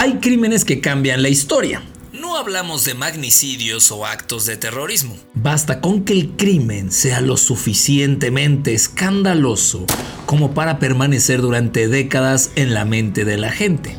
[0.00, 1.82] Hay crímenes que cambian la historia.
[2.12, 5.16] No hablamos de magnicidios o actos de terrorismo.
[5.34, 9.86] Basta con que el crimen sea lo suficientemente escandaloso
[10.24, 13.96] como para permanecer durante décadas en la mente de la gente.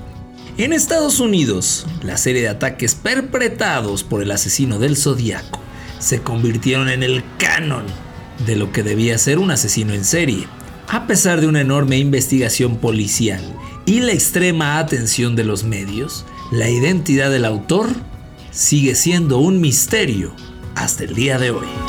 [0.58, 5.60] En Estados Unidos, la serie de ataques perpetrados por el asesino del Zodíaco
[6.00, 7.84] se convirtieron en el canon
[8.46, 10.48] de lo que debía ser un asesino en serie.
[10.88, 13.42] A pesar de una enorme investigación policial
[13.90, 17.90] y la extrema atención de los medios, la identidad del autor
[18.52, 20.36] sigue siendo un misterio
[20.76, 21.89] hasta el día de hoy.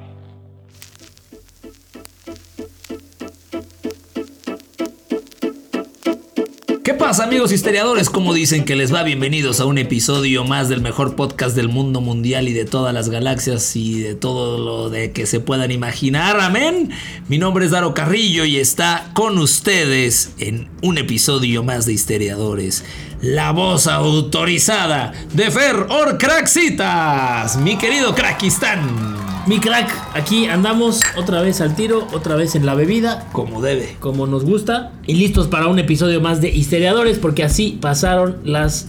[6.91, 8.09] ¿Qué pasa amigos historiadores?
[8.09, 9.03] ¿Cómo dicen que les va?
[9.03, 13.07] Bienvenidos a un episodio más del mejor podcast del mundo mundial y de todas las
[13.07, 16.41] galaxias y de todo lo de que se puedan imaginar.
[16.41, 16.91] Amén.
[17.29, 22.83] Mi nombre es Daro Carrillo y está con ustedes en un episodio más de Historiadores.
[23.21, 29.30] La voz autorizada de Fer Orcraxitas, mi querido Crackistán.
[29.47, 33.95] Mi crack, aquí andamos otra vez al tiro, otra vez en la bebida, Como debe.
[33.99, 38.87] como nos gusta, y listos para un episodio más de Histeriadores, porque así pasaron las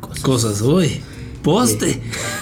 [0.00, 0.20] cosas.
[0.22, 1.00] Cosas, uy.
[1.42, 2.00] Poste.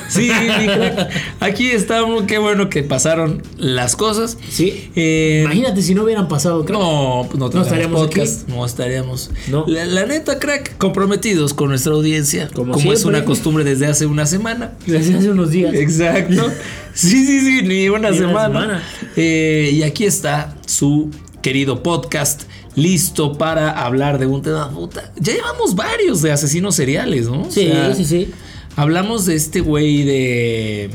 [0.09, 1.11] Sí, mi crack.
[1.41, 2.23] Aquí estamos.
[2.23, 4.39] Qué bueno que pasaron las cosas.
[4.49, 4.91] Sí.
[4.97, 6.79] Eh, Imagínate si no hubieran pasado, crack.
[6.81, 9.31] No, pues no, No estaríamos podcast, No estaríamos.
[9.51, 9.67] No.
[9.67, 12.49] La, la neta, crack, comprometidos con nuestra audiencia.
[12.55, 14.73] Como Como, es una costumbre desde hace una semana.
[14.87, 15.75] Desde hace unos días.
[15.75, 16.51] Exacto.
[16.95, 18.83] Sí, sí, sí, ni una Ni una semana.
[19.17, 21.11] Eh, y aquí está su
[21.43, 22.45] querido podcast.
[22.77, 25.13] Listo para hablar de un tema puta.
[25.17, 27.43] Ya llevamos varios de asesinos seriales, ¿no?
[27.43, 28.31] O Sí, sea, sí, sí.
[28.77, 30.91] Hablamos de este güey de.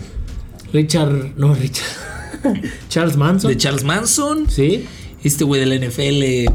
[0.74, 1.88] Richard, no, Richard.
[2.90, 3.50] Charles Manson.
[3.52, 4.50] de Charles Manson.
[4.50, 4.86] Sí.
[5.24, 6.54] Este güey de la NFL.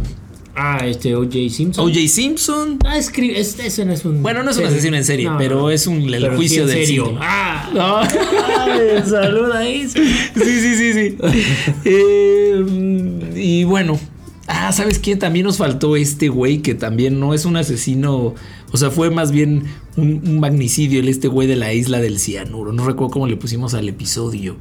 [0.57, 1.49] Ah, este O.J.
[1.51, 1.85] Simpson.
[1.85, 2.09] O.J.
[2.09, 2.79] Simpson.
[2.85, 4.23] Ah, escribe, este, ese no es un.
[4.23, 6.87] Bueno, no es un asesino en serie, No, pero es un el juicio sí del
[6.87, 7.05] serio.
[7.07, 7.19] siglo.
[7.21, 7.99] Ah, No.
[8.59, 9.89] Ay, saluda ahí.
[9.89, 10.01] Sí,
[10.35, 11.17] sí, sí, sí.
[11.85, 13.99] Eh, y bueno.
[14.47, 15.19] Ah, ¿sabes quién?
[15.19, 18.35] También nos faltó este güey que también no es un asesino.
[18.73, 19.65] O sea, fue más bien
[19.97, 22.73] un, un magnicidio, el este güey de la isla del cianuro.
[22.73, 24.57] No recuerdo cómo le pusimos al episodio.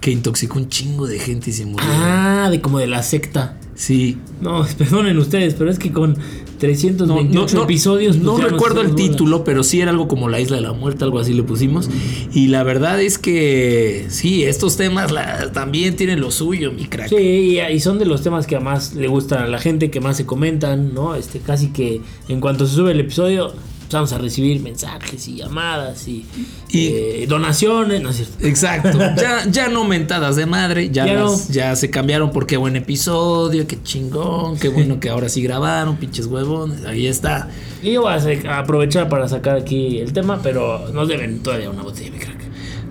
[0.00, 1.86] Que intoxicó un chingo de gente y se murió.
[1.90, 3.58] Ah, de como de la secta.
[3.74, 4.16] Sí.
[4.40, 6.18] No, perdonen ustedes, pero es que con No,
[6.58, 8.16] 328 no, no, episodios.
[8.16, 9.04] pues No recuerdo el bolas.
[9.10, 11.88] título, pero sí era algo como la isla de la muerte, algo así le pusimos.
[12.32, 17.08] Y la verdad es que sí, estos temas la- también tienen lo suyo, mi crack.
[17.08, 20.00] Sí, y, y son de los temas que más le gustan a la gente, que
[20.00, 21.14] más se comentan, ¿no?
[21.14, 23.52] Este, casi que en cuanto se sube el episodio,
[23.92, 26.24] vamos a recibir mensajes y llamadas y,
[26.70, 28.46] Y- eh, donaciones, ¿no es cierto?
[28.46, 28.98] Exacto.
[29.16, 31.54] Ya, ya no mentadas de madre, ya, Ya las- no.
[31.54, 35.96] ya se cambiaron por qué buen episodio, qué chingón, qué bueno que ahora sí grabaron,
[35.96, 36.84] pinches huevones.
[36.84, 37.48] Ahí está.
[37.82, 41.82] Y yo voy a aprovechar para sacar aquí el tema, pero nos deben todavía una
[41.82, 42.38] botella, mi crack.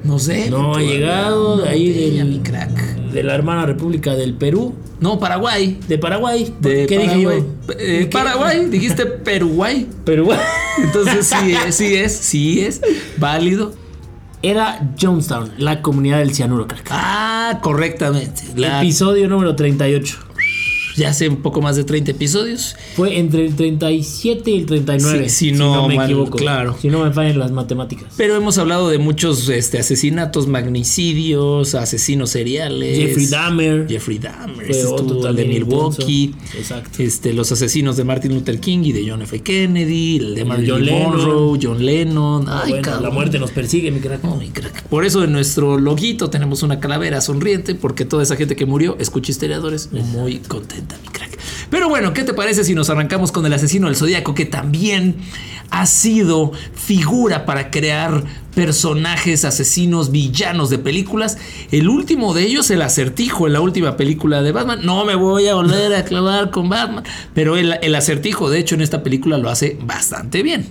[0.04, 0.50] No sé.
[0.50, 2.72] No ha llegado de ahí botella, del- mi crack.
[3.12, 5.80] De la hermana República del Perú, No, Paraguay.
[5.88, 6.54] de Paraguay.
[6.60, 7.40] De ¿Qué dije Paraguay.
[7.68, 7.74] yo?
[7.80, 8.10] Eh.
[8.12, 9.88] Paraguay, dijiste Peruguay.
[10.06, 10.30] Perú.
[10.84, 12.82] Entonces sí es, sí es, sí es
[13.18, 13.74] válido.
[14.44, 16.88] Era Jonestown, la comunidad del cianuro, crack.
[16.92, 18.44] Ah, correctamente.
[18.56, 20.20] La- Episodio número 38.
[20.98, 22.76] Ya hace un poco más de 30 episodios.
[22.96, 25.30] Fue entre el 37 y el 39.
[25.30, 26.38] Sí, si no me mal- equivoco.
[26.38, 26.76] claro.
[26.82, 28.14] Si no me fallan las matemáticas.
[28.18, 32.98] Pero hemos hablado de muchos este, asesinatos, magnicidios, asesinos seriales.
[32.98, 33.88] Jeffrey Dahmer.
[33.88, 34.66] Jeffrey Dahmer.
[34.66, 36.24] Fue otro de Milwaukee.
[36.26, 36.58] intenso.
[36.58, 37.04] Exacto.
[37.04, 39.42] Este, los asesinos de Martin Luther King y de John F.
[39.42, 40.18] Kennedy.
[40.18, 41.18] El de Marilyn John Lennon.
[41.18, 42.46] Monroe, John Lennon.
[42.50, 43.04] Ay, bueno, cabrón.
[43.04, 44.24] la muerte nos persigue, mi crack.
[44.24, 44.84] Oh, mi crack.
[44.88, 48.98] Por eso en nuestro loguito tenemos una calavera sonriente, porque toda esa gente que murió
[49.00, 50.87] escucha historiadores muy contenta,
[51.70, 55.18] Pero bueno, ¿qué te parece si nos arrancamos con el asesino del zodiaco, que también
[55.70, 58.24] ha sido figura para crear
[58.56, 61.38] personajes asesinos villanos de películas?
[61.72, 64.80] El último de ellos, el acertijo en la última película de Batman.
[64.84, 67.04] No me voy a volver a clavar con Batman,
[67.34, 70.68] pero el, el acertijo, de hecho, en esta película lo hace bastante bien.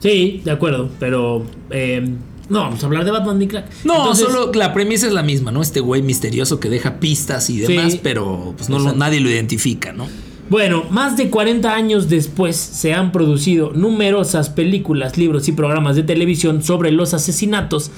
[0.00, 2.04] Sí, de acuerdo, pero eh,
[2.52, 3.66] no vamos a hablar de Batman, mi crack.
[3.84, 5.62] No, Entonces, solo la premisa es la misma, ¿no?
[5.62, 8.00] Este güey misterioso que deja pistas y demás, Sí.
[8.02, 10.06] pero pues no lo- nadie lo identifica, ¿no?
[10.50, 16.02] Bueno, más de 40 años después se han producido numerosas películas, libros y programas de
[16.02, 17.90] televisión sobre los asesinatos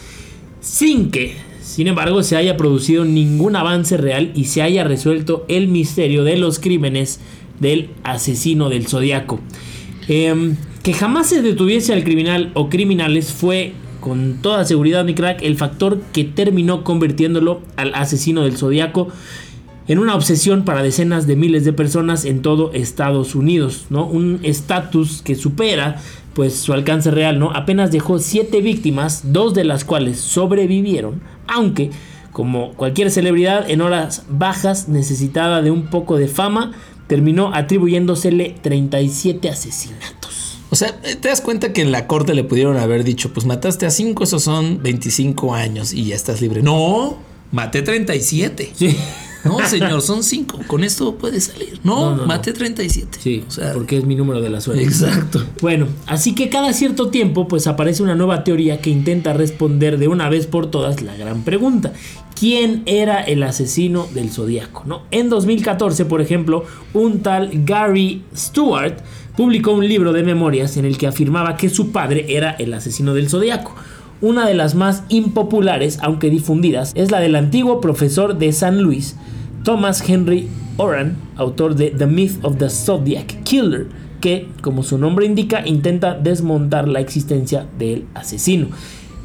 [0.61, 5.67] sin que sin embargo, se haya producido ningún avance real y se haya resuelto el
[5.67, 7.19] misterio de los crímenes
[7.59, 9.41] del asesino del zodiaco.
[10.07, 13.73] Em, que jamás se detuviese al criminal o criminales fue
[14.05, 19.09] con toda seguridad, mi crack, el factor que terminó convirtiéndolo al asesino del zodiaco
[19.89, 24.05] en una obsesión para decenas de miles de personas en todo Estados Unidos, ¿no?
[24.05, 26.03] Un estatus que supera
[26.35, 27.53] pues su alcance real, ¿no?
[27.53, 31.91] Apenas dejó siete víctimas, dos de las cuales sobrevivieron, aunque
[32.31, 36.73] como cualquier celebridad en horas bajas necesitada de un poco de fama,
[37.07, 40.44] terminó atribuyéndosele 37 asesinatos.
[40.75, 43.87] O sea, te das cuenta que en la corte le pudieron haber dicho, pues mataste
[43.87, 46.65] a 5, esos son 25 años y ya estás libre.
[46.65, 47.17] No,
[47.53, 48.73] maté 37.
[48.75, 48.97] Sí.
[49.45, 50.63] No, señor, son 5.
[50.67, 51.79] Con esto puede salir.
[51.85, 53.19] No, maté 37.
[53.23, 54.83] Sí, o sea, porque es mi número de la suerte.
[54.83, 55.45] Exacto.
[55.61, 60.09] Bueno, así que cada cierto tiempo pues aparece una nueva teoría que intenta responder de
[60.09, 61.93] una vez por todas la gran pregunta.
[62.37, 64.83] ¿Quién era el asesino del zodiaco?
[64.87, 65.03] ¿no?
[65.13, 68.99] En 2014, por ejemplo, un tal Gary Stewart
[69.37, 73.15] publicó un libro de memorias en el que afirmaba que su padre era el asesino
[73.15, 73.75] del zodiaco.
[74.21, 79.17] Una de las más impopulares, aunque difundidas, es la del antiguo profesor de San Luis,
[79.65, 83.87] Thomas Henry Oran, autor de The Myth of the Zodiac Killer,
[84.21, 88.69] que, como su nombre indica, intenta desmontar la existencia del asesino.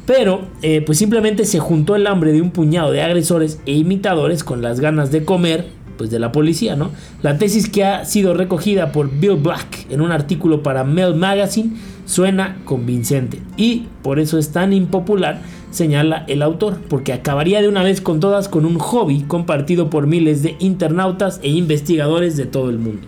[0.06, 4.42] Pero, eh, pues simplemente se juntó el hambre de un puñado de agresores e imitadores
[4.42, 5.68] con las ganas de comer,
[6.00, 6.92] pues de la policía, ¿no?
[7.20, 11.72] La tesis que ha sido recogida por Bill Black en un artículo para Mel Magazine
[12.06, 17.82] suena convincente y por eso es tan impopular, señala el autor, porque acabaría de una
[17.82, 22.70] vez con todas con un hobby compartido por miles de internautas e investigadores de todo
[22.70, 23.06] el mundo.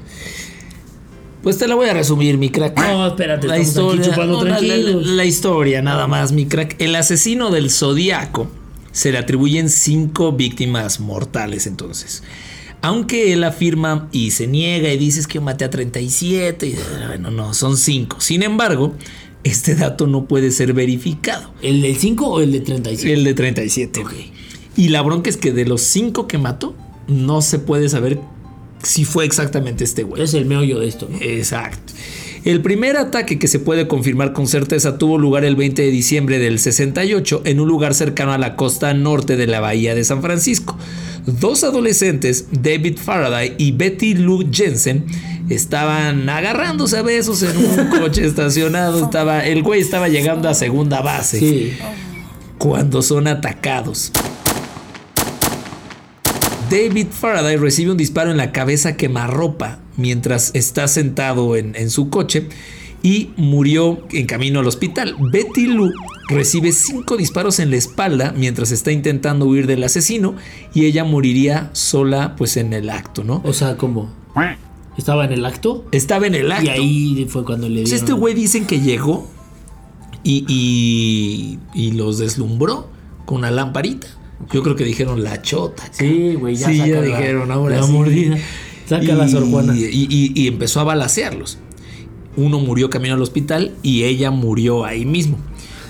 [1.43, 2.79] Pues te la voy a resumir, mi crack.
[2.79, 4.15] No, espérate, la historia,
[5.01, 6.77] la, historia, nada más, mi crack.
[6.79, 8.51] El asesino del zodiaco
[8.91, 12.23] se le atribuyen cinco víctimas mortales entonces.
[12.83, 16.77] Aunque él afirma y se niega y dice que maté a 37, y,
[17.07, 18.21] bueno, no, son cinco.
[18.21, 18.95] Sin embargo,
[19.45, 21.53] este dato no puede ser verificado.
[21.63, 23.13] ¿El del 5 o el de 37?
[23.13, 24.05] El de 37.
[24.77, 26.75] Y la bronca es que de los cinco que mató,
[27.07, 28.21] no se puede saber
[28.83, 30.23] si fue exactamente este güey.
[30.23, 31.19] Es el meollo de esto, ¿no?
[31.21, 31.93] Exacto.
[32.45, 36.41] El primer ataque que se puede confirmar con certeza tuvo lugar el 20 de diciembre
[36.41, 40.23] del 68 en un lugar cercano a la costa norte de la bahía de San
[40.23, 40.77] Francisco.
[41.27, 45.05] Dos adolescentes, David Faraday y Betty Lou Jensen,
[45.49, 49.05] estaban agarrándose a besos en un coche estacionado.
[49.05, 51.39] Estaba, el güey estaba llegando a segunda base.
[51.39, 51.73] Sí.
[52.59, 54.13] Cuando son atacados.
[56.71, 62.49] David Faraday recibe un disparo en la cabeza quemarropa mientras está sentado en, su coche
[63.03, 65.15] y murió en camino al hospital.
[65.31, 65.93] Betty Lou
[66.29, 70.35] recibe cinco disparos en la espalda mientras está intentando huir del asesino
[70.75, 73.41] y ella moriría sola pues en el acto, ¿no?
[73.45, 74.11] O sea, ¿cómo?
[74.97, 75.87] ¿Estaba en el acto?
[75.93, 76.67] Estaba en el acto.
[76.67, 78.05] Y ahí fue cuando le pues dieron...
[78.05, 79.29] Este güey dicen que llegó
[80.23, 82.89] y, y, y los deslumbró
[83.25, 84.07] con una lamparita.
[84.53, 85.85] Yo creo que dijeron la chota.
[85.93, 87.93] Sí, güey, ya, sí, saca ya la, dijeron ahora la sí.
[87.93, 88.37] mordida.
[88.87, 89.75] Saca y, la Sor Juana.
[89.77, 91.59] Y, y- y empezó a balacearlos.
[92.37, 95.39] Uno murió camino al hospital y ella murió ahí mismo.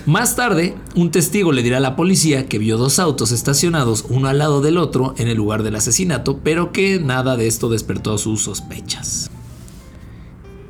[0.05, 4.27] Más tarde, un testigo le dirá a la policía que vio dos autos estacionados uno
[4.27, 8.17] al lado del otro en el lugar del asesinato, pero que nada de esto despertó
[8.17, 9.31] sus sospechas.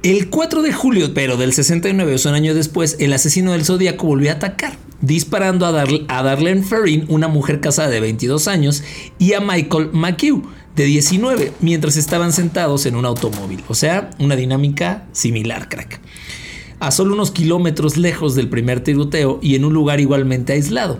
[0.03, 3.65] El 4 de julio, pero del 69, o sea, un año después, el asesino del
[3.65, 8.47] Zodíaco volvió a atacar, disparando a, Dar a Darlene Ferrin, una mujer casada de 22
[8.47, 8.83] años,
[9.17, 10.43] y a Michael McHugh,
[10.75, 13.63] de 19, mientras estaban sentados en un automóvil.
[13.67, 16.01] O sea, una dinámica similar, crack.
[16.83, 20.99] A solo unos kilómetros lejos del primer tiroteo y en un lugar igualmente aislado.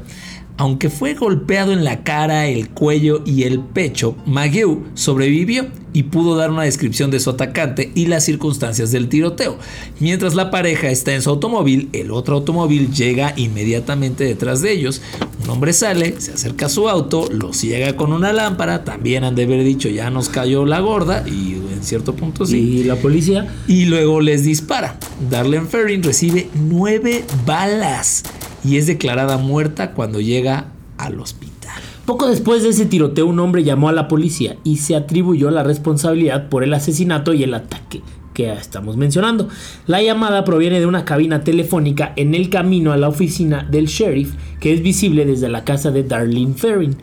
[0.58, 6.36] Aunque fue golpeado en la cara, el cuello y el pecho, McGill sobrevivió y pudo
[6.36, 9.58] dar una descripción de su atacante y las circunstancias del tiroteo.
[10.00, 15.02] Mientras la pareja está en su automóvil, el otro automóvil llega inmediatamente detrás de ellos.
[15.44, 19.36] Un hombre sale, se acerca a su auto, lo ciega con una lámpara, también han
[19.36, 22.58] de haber dicho ya nos cayó la gorda y en cierto punto sí.
[22.58, 23.54] Y la policía.
[23.68, 24.98] Y luego les dispara.
[25.30, 28.24] Darlene Ferrin recibe nueve balas
[28.64, 30.68] y es declarada muerta cuando llega
[30.98, 31.82] al hospital.
[32.06, 35.64] Poco después de ese tiroteo, un hombre llamó a la policía y se atribuyó la
[35.64, 38.02] responsabilidad por el asesinato y el ataque
[38.34, 39.48] que estamos mencionando.
[39.88, 44.34] La llamada proviene de una cabina telefónica en el camino a la oficina del sheriff
[44.60, 46.98] que es visible desde la casa de Darlene Ferrin.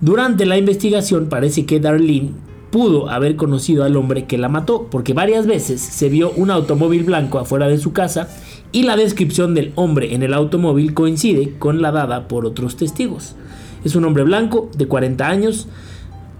[0.00, 2.30] Durante la investigación parece que Darlene
[2.70, 7.04] pudo haber conocido al hombre que la mató porque varias veces se vio un automóvil
[7.04, 8.28] blanco afuera de su casa
[8.72, 13.36] y la descripción del hombre en el automóvil coincide con la dada por otros testigos.
[13.84, 15.68] Es un hombre blanco de 40 años,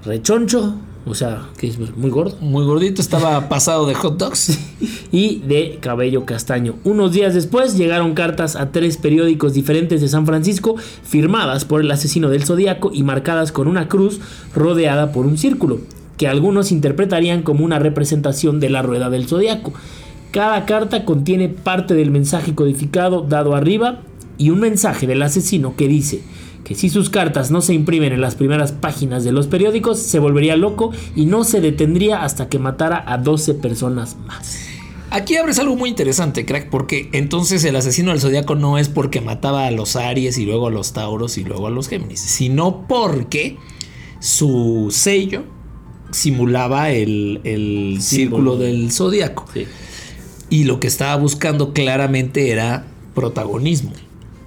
[0.05, 0.75] rechoncho,
[1.05, 2.37] o sea, que es muy gordo.
[2.41, 4.59] Muy gordito, estaba pasado de hot dogs.
[5.13, 6.77] y de cabello castaño.
[6.85, 11.91] Unos días después llegaron cartas a tres periódicos diferentes de San Francisco, firmadas por el
[11.91, 14.21] asesino del zodiaco y marcadas con una cruz
[14.55, 15.81] rodeada por un círculo,
[16.17, 19.75] que algunos interpretarían como una representación de la rueda del zodiaco.
[20.33, 24.01] Cada carta contiene parte del mensaje codificado dado arriba
[24.39, 26.23] y un mensaje del asesino que dice
[26.65, 30.19] que si sus cartas no se imprimen en las primeras páginas de los periódicos, se
[30.19, 34.59] volvería loco y no se detendría hasta que matara a 12 personas más.
[35.11, 39.21] Aquí abres algo muy interesante, crack, porque entonces el asesino del zodiaco no es porque
[39.21, 42.87] mataba a los Aries y luego a los Tauros y luego a los Géminis, sino
[42.89, 43.59] porque
[44.19, 45.43] su sello
[46.11, 49.45] simulaba el, círculo del zodiaco.
[50.53, 53.93] Y lo que estaba buscando claramente era protagonismo.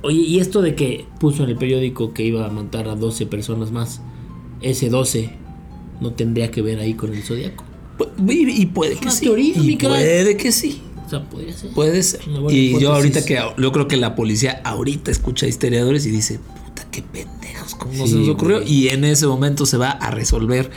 [0.04, 3.26] Oye, ¿y esto de que puso en el periódico que iba a matar a 12
[3.26, 4.02] personas más?
[4.62, 5.32] Ese 12
[6.02, 7.64] no tendría que ver ahí con el zodiaco.
[8.28, 9.32] Y, puede que sí.
[9.56, 10.80] y puede que sí.
[11.08, 11.72] O sea, podría ser.
[11.72, 12.22] Puede ser.
[12.52, 16.86] Y yo ahorita que yo creo que la policía ahorita escucha historiadores y dice, puta,
[16.92, 17.02] qué
[17.78, 18.62] ¿cómo se nos ocurrió?
[18.62, 20.70] Y en ese momento se va a resolver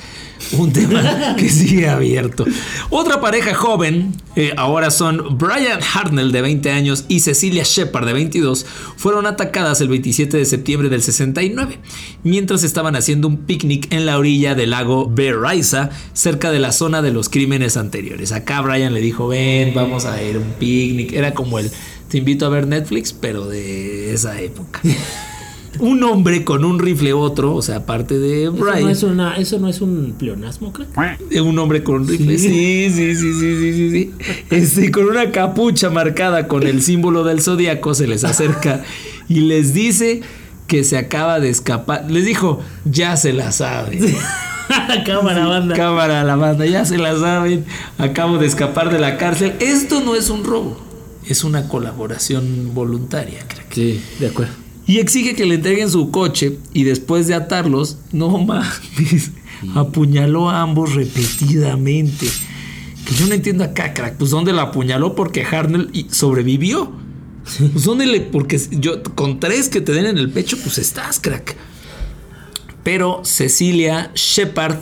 [0.53, 2.45] un tema que sigue abierto.
[2.91, 8.13] Otra pareja joven, eh, ahora son Brian Hartnell de 20 años y Cecilia Shepard de
[8.13, 11.79] 22, fueron atacadas el 27 de septiembre del 69,
[12.23, 17.03] mientras estaban haciendo un picnic en la orilla del lago Berryessa, cerca de la zona
[17.03, 18.33] de los crímenes anteriores.
[18.33, 21.13] Acá Brian le dijo, ven, vamos a ir a un picnic.
[21.13, 21.71] Era como el,
[22.09, 24.81] te invito a ver Netflix, pero de esa época.
[25.79, 28.89] un hombre con un rifle otro, o sea, aparte de Brian.
[28.89, 30.89] Eso no es, eso no es un pleonasmo, creo.
[31.45, 32.39] Un hombre con un rifle.
[32.39, 34.13] Sí, sí, sí, sí, sí, sí.
[34.51, 38.83] Este, con una capucha marcada con el símbolo del zodiaco se les acerca
[39.29, 40.23] y les dice
[40.67, 42.11] que se acaba de escapar.
[42.11, 44.01] Les dijo, ya se la saben.
[45.07, 45.75] cámara banda.
[45.77, 47.65] Cámara la banda, ya se la saben.
[47.99, 49.55] Acabo de escapar de la cárcel.
[49.61, 50.81] Esto no es un robo,
[51.27, 53.75] es una colaboración voluntaria, creo que.
[53.75, 58.31] Sí, de acuerdo y exige que le entreguen su coche y después de atarlos, no
[58.39, 59.31] mames,
[59.75, 62.27] apuñaló a ambos repetidamente.
[63.05, 66.91] Que yo no entiendo acá, crack, pues dónde la apuñaló porque Harnell sobrevivió.
[67.73, 71.21] Pues dónde le, porque yo con tres que te den en el pecho, pues estás,
[71.21, 71.55] crack.
[72.83, 74.79] Pero Cecilia Shepard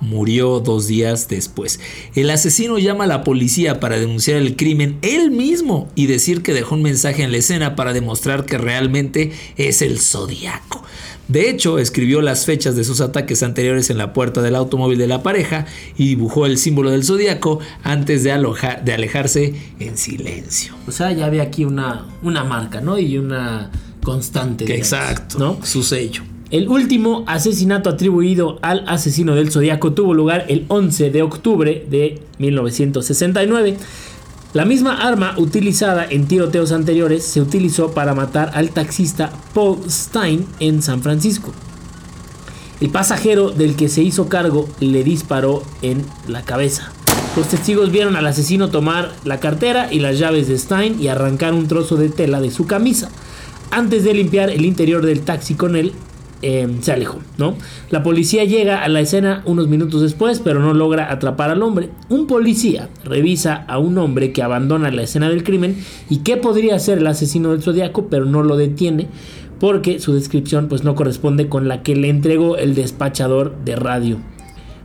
[0.00, 1.80] murió dos días después.
[2.14, 6.54] El asesino llama a la policía para denunciar el crimen él mismo y decir que
[6.54, 10.82] dejó un mensaje en la escena para demostrar que realmente es el zodiaco.
[11.28, 15.06] De hecho, escribió las fechas de sus ataques anteriores en la puerta del automóvil de
[15.06, 15.64] la pareja
[15.96, 18.30] y dibujó el símbolo del zodiaco antes de,
[18.84, 20.74] de alejarse en silencio.
[20.88, 22.98] O sea, ya había aquí una, una marca, ¿no?
[22.98, 23.70] Y una
[24.02, 24.76] constante.
[24.76, 25.64] exacto, ¿no?
[25.64, 26.24] Su sello.
[26.50, 32.20] El último asesinato atribuido al asesino del zodiaco tuvo lugar el 11 de octubre de
[32.38, 33.76] 1969.
[34.52, 40.44] La misma arma utilizada en tiroteos anteriores se utilizó para matar al taxista Paul Stein
[40.58, 41.52] en San Francisco.
[42.80, 46.90] El pasajero del que se hizo cargo le disparó en la cabeza.
[47.36, 51.54] Los testigos vieron al asesino tomar la cartera y las llaves de Stein y arrancar
[51.54, 53.08] un trozo de tela de su camisa.
[53.70, 55.92] Antes de limpiar el interior del taxi con él,
[56.42, 57.54] Em, se alejó, ¿no?
[57.90, 61.90] La policía llega a la escena unos minutos después, pero no logra atrapar al hombre.
[62.08, 65.76] Un policía revisa a un hombre que abandona la escena del crimen
[66.08, 69.08] y que podría ser el asesino del zodiaco, pero no lo detiene
[69.58, 74.16] porque su descripción pues no corresponde con la que le entregó el despachador de radio.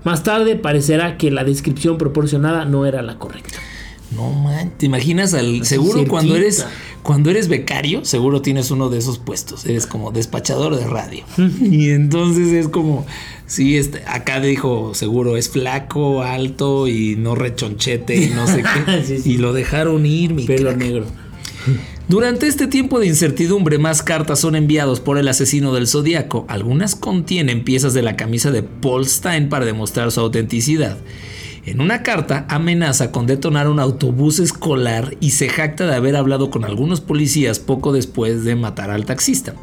[0.03, 3.59] Más tarde parecerá que la descripción proporcionada no era la correcta.
[4.15, 6.65] No man, ¿te imaginas al seguro cuando eres
[7.03, 11.23] cuando eres becario, seguro tienes uno de esos puestos, eres como despachador de radio.
[11.61, 13.05] y entonces es como
[13.45, 19.21] sí, este, acá dijo, seguro es flaco, alto y no rechonchete y no sé qué.
[19.25, 21.05] Y lo dejaron ir, mi pelo negro.
[22.07, 26.45] Durante este tiempo de incertidumbre, más cartas son enviadas por el asesino del zodiaco.
[26.47, 30.97] Algunas contienen piezas de la camisa de Paul Stein para demostrar su autenticidad.
[31.65, 36.51] En una carta amenaza con detonar un autobús escolar y se jacta de haber hablado
[36.51, 39.55] con algunos policías poco después de matar al taxista.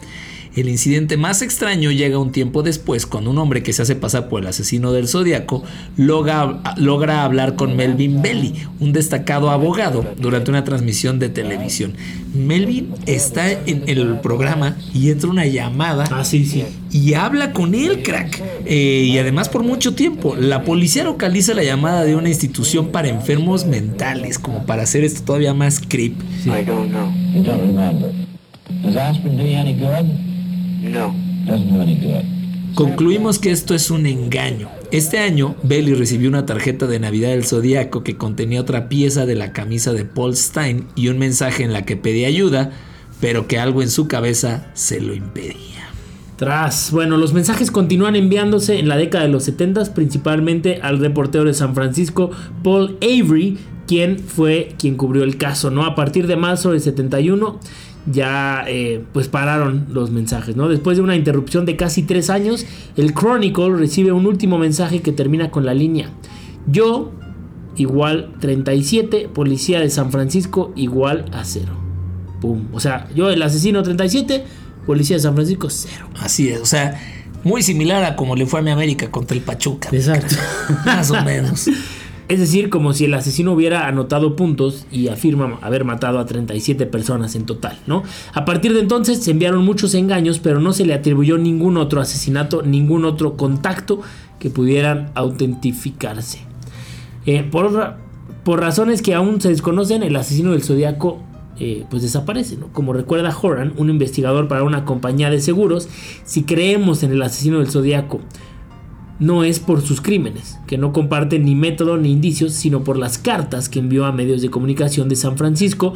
[0.55, 4.29] El incidente más extraño llega un tiempo después cuando un hombre que se hace pasar
[4.29, 5.63] por el asesino del zodiaco
[5.97, 11.95] logra, hablar con Melvin Belly, un destacado abogado, durante una transmisión de televisión.
[12.35, 16.65] Melvin está en el programa y entra una llamada ah, sí, sí.
[16.91, 18.43] y habla con él, crack.
[18.67, 20.37] Eh, y además por mucho tiempo.
[20.37, 25.23] La policía localiza la llamada de una institución para enfermos mentales, como para hacer esto
[25.23, 26.15] todavía más creep.
[26.45, 27.11] I don't know.
[27.35, 28.13] You don't remember.
[28.83, 30.32] Does aspirin do you any good?
[30.83, 31.15] No.
[32.75, 34.69] Concluimos que esto es un engaño.
[34.91, 39.35] Este año, Bailey recibió una tarjeta de Navidad del Zodíaco que contenía otra pieza de
[39.35, 42.71] la camisa de Paul Stein y un mensaje en la que pedía ayuda,
[43.21, 45.73] pero que algo en su cabeza se lo impedía.
[46.37, 51.45] Tras, bueno, los mensajes continúan enviándose en la década de los 70, principalmente al reportero
[51.45, 52.31] de San Francisco,
[52.65, 55.85] Paul Avery, quien fue quien cubrió el caso, ¿no?
[55.85, 57.61] A partir de marzo del 71
[58.07, 60.69] ya eh, pues pararon los mensajes, ¿no?
[60.69, 62.67] Después de una interrupción de casi tres años,
[62.97, 66.11] el Chronicle recibe un último mensaje que termina con la línea.
[66.67, 67.13] Yo
[67.77, 71.73] igual 37, policía de San Francisco igual a cero.
[72.41, 72.67] Pum.
[72.73, 74.45] O sea, yo el asesino 37,
[74.85, 76.09] policía de San Francisco cero.
[76.19, 77.01] Así es, o sea,
[77.45, 79.89] muy similar a como le fue a mi América contra el Pachuca.
[79.93, 80.35] Exacto.
[80.85, 81.69] Más o menos.
[82.29, 86.87] Es decir, como si el asesino hubiera anotado puntos y afirma haber matado a 37
[86.87, 88.03] personas en total, ¿no?
[88.33, 92.01] A partir de entonces se enviaron muchos engaños, pero no se le atribuyó ningún otro
[92.01, 94.01] asesinato, ningún otro contacto
[94.39, 96.41] que pudieran autentificarse.
[97.27, 97.97] Eh, por,
[98.45, 101.21] por razones que aún se desconocen, el asesino del zodiaco
[101.61, 102.69] eh, pues desaparece, ¿no?
[102.73, 105.89] Como recuerda Horan, un investigador para una compañía de seguros,
[106.25, 108.21] si creemos en el asesino del zodiaco,
[109.23, 113.19] no es por sus crímenes, que no comparte ni método ni indicios, sino por las
[113.19, 115.95] cartas que envió a medios de comunicación de San Francisco,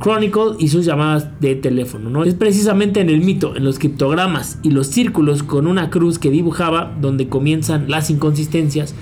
[0.00, 2.08] Chronicle y sus llamadas de teléfono.
[2.08, 2.22] ¿no?
[2.22, 6.30] Es precisamente en el mito, en los criptogramas y los círculos con una cruz que
[6.30, 8.94] dibujaba donde comienzan las inconsistencias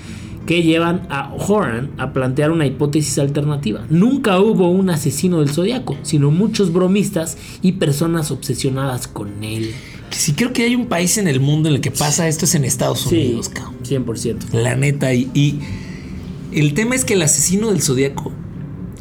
[0.47, 3.85] que llevan a Horan a plantear una hipótesis alternativa.
[3.89, 9.75] Nunca hubo un asesino del zodiaco, sino muchos bromistas y personas obsesionadas con él.
[10.11, 12.55] Si creo que hay un país en el mundo en el que pasa esto es
[12.55, 13.75] en Estados Unidos, cabrón.
[13.83, 14.51] 100%.
[14.53, 15.13] La neta.
[15.13, 15.59] Y, y
[16.51, 18.31] el tema es que el asesino del zodiaco,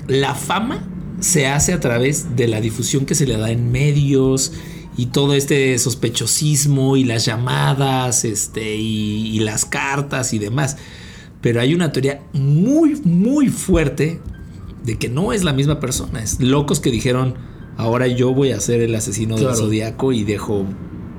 [0.09, 0.89] la fama
[1.21, 4.53] se hace a través de la difusión que se le da en medios
[4.97, 10.77] y todo este sospechosismo y las llamadas este, y, y las cartas y demás.
[11.41, 14.21] Pero hay una teoría muy, muy fuerte
[14.85, 16.23] de que no es la misma persona.
[16.23, 17.35] Es locos que dijeron,
[17.77, 19.51] ahora yo voy a ser el asesino Claro.
[19.51, 20.65] del zodiaco y dejo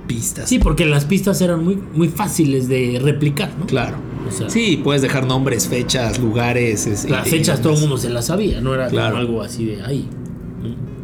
[0.07, 0.49] pistas.
[0.49, 3.65] Sí, porque las pistas eran muy, muy fáciles de replicar, ¿no?
[3.65, 3.97] Claro.
[4.27, 6.85] O sea, Sí, puedes dejar nombres, fechas, lugares.
[6.87, 9.15] es- Las y- fechas todo el mundo se las sabía, no era Claro.
[9.15, 10.07] como algo así de, ay,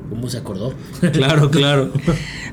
[0.09, 0.73] ¿cómo se acordó?
[1.13, 1.91] Claro, claro.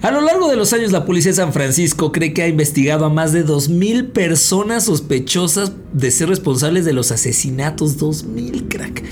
[0.03, 3.05] A lo largo de los años, la policía de San Francisco cree que ha investigado
[3.05, 7.99] a más de 2.000 personas sospechosas de ser responsables de los asesinatos.
[7.99, 9.03] 2.000, crack.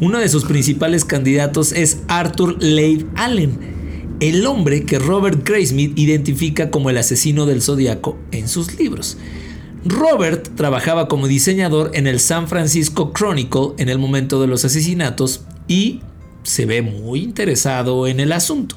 [0.00, 3.73] Uno de sus principales candidatos es Arthur Leigh Allen,
[4.20, 9.16] el hombre que Robert Graysmith identifica como el asesino del zodiaco en sus libros.
[9.84, 15.44] Robert trabajaba como diseñador en el San Francisco Chronicle en el momento de los asesinatos
[15.68, 16.00] y
[16.42, 18.76] se ve muy interesado en el asunto.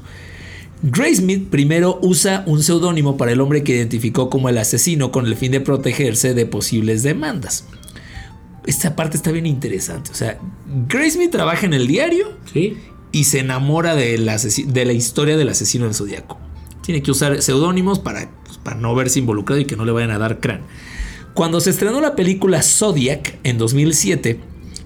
[0.83, 5.35] Graysmith primero usa un seudónimo para el hombre que identificó como el asesino con el
[5.35, 7.65] fin de protegerse de posibles demandas.
[8.65, 10.11] Esta parte está bien interesante.
[10.11, 10.39] O sea,
[10.87, 12.77] Graysmith trabaja en el diario Sí.
[13.11, 16.37] Y se enamora del asesi- de la historia del asesino del zodiaco.
[16.81, 20.11] Tiene que usar seudónimos para, pues, para no verse involucrado y que no le vayan
[20.11, 20.61] a dar crán.
[21.33, 24.39] Cuando se estrenó la película Zodiac en 2007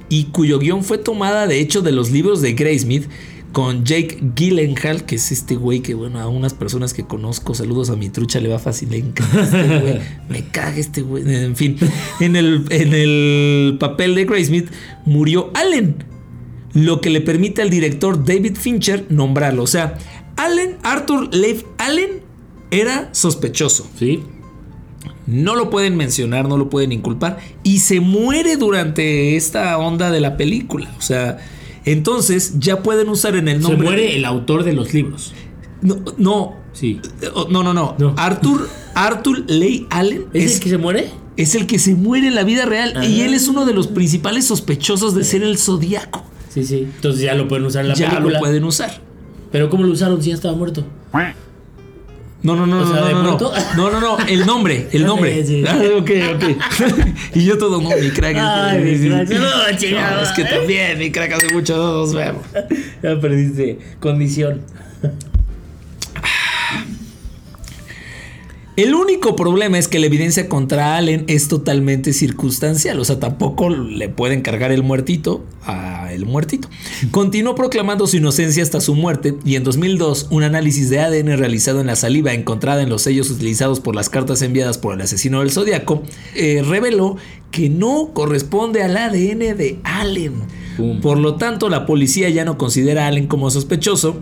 [0.09, 3.05] y cuyo guion fue tomada de hecho de los libros de Graysmith
[3.53, 7.89] con Jake Gyllenhaal, que es este güey que bueno, a unas personas que conozco, saludos
[7.89, 11.55] a mi trucha, le va fácil, le encanta este güey, me caga este güey, en
[11.57, 11.77] fin,
[12.21, 14.69] en el, en el papel de Graysmith
[15.05, 16.03] murió Allen,
[16.73, 19.63] lo que le permite al director David Fincher nombrarlo.
[19.63, 19.97] O sea,
[20.37, 22.21] Allen, Arthur Leigh Allen
[22.71, 23.87] era sospechoso.
[23.97, 24.23] Sí.
[25.27, 27.37] No lo pueden mencionar, no lo pueden inculpar.
[27.63, 30.91] Y se muere durante esta onda de la película.
[30.97, 31.37] O sea,
[31.85, 33.87] entonces ya pueden usar en el Se nombre.
[33.87, 35.33] muere el autor de los libros.
[35.81, 36.99] No, no, Sí.
[37.33, 37.95] oh, no, no, no.
[37.99, 38.13] No.
[38.17, 41.09] Arthur, Arthur Leigh Allen ¿Es, es, el que se muere?
[41.35, 42.93] es el que se muere en la vida real.
[43.03, 43.25] Y Ah.
[43.25, 46.23] él es uno de los principales sospechosos de ser el zodiaco.
[46.53, 46.87] Sí, sí.
[46.95, 48.33] Entonces ya lo pueden usar en la ya película.
[48.33, 48.91] lo pueden usar.
[49.51, 50.83] Pero ¿cómo lo usaron si ya estaba muerto?
[52.43, 53.37] No, no, no, O no, sea, no, ¿de no, no,
[53.77, 55.43] no, no, no, el nombre, el nombre.
[55.45, 55.63] Sí, sí.
[55.67, 57.05] Ah, ok, ok.
[57.35, 58.35] y yo todo, no, mi crack.
[58.39, 62.43] Ay, mi crack, no, es que también, mi crack, hace mucho no nos vemos.
[63.03, 64.61] Ya perdiste condición.
[68.81, 73.69] El único problema es que la evidencia contra Allen es totalmente circunstancial, o sea, tampoco
[73.69, 76.67] le pueden cargar el muertito a el muertito.
[77.11, 81.79] Continuó proclamando su inocencia hasta su muerte y en 2002 un análisis de ADN realizado
[81.79, 85.41] en la saliva encontrada en los sellos utilizados por las cartas enviadas por el asesino
[85.41, 86.01] del zodiaco
[86.33, 87.17] eh, reveló
[87.51, 90.41] que no corresponde al ADN de Allen.
[91.03, 94.19] Por lo tanto, la policía ya no considera a Allen como sospechoso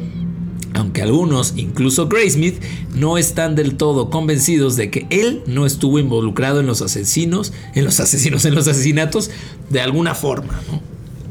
[0.79, 2.61] aunque algunos, incluso Graysmith,
[2.95, 7.85] no están del todo convencidos de que él no estuvo involucrado en los asesinos, en
[7.85, 9.29] los asesinos, en los asesinatos
[9.69, 10.59] de alguna forma.